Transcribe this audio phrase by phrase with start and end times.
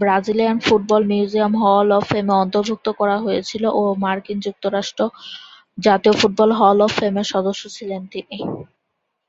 [0.00, 5.02] Brazilian football museum hall of ফেমে অন্তর্ভুক্ত করা হয়েছিল ও মার্কিন যুক্তরাষ্ট্র
[5.78, 8.38] জাতীয় ফুটবল হল অব ফেমের সদস্য ছিলেন তিনি।